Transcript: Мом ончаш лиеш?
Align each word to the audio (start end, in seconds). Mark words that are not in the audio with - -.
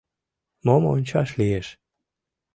Мом 0.65 0.83
ончаш 0.93 1.29
лиеш? 1.39 1.67